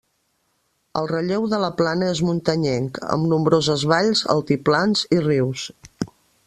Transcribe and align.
El 1.01 1.09
relleu 1.11 1.45
de 1.51 1.59
la 1.65 1.69
plana 1.81 2.09
és 2.13 2.23
muntanyenc, 2.29 2.99
amb 3.17 3.31
nombroses 3.35 3.85
valls, 3.95 4.27
altiplans 4.37 5.09
i 5.19 5.23
rius. 5.29 5.71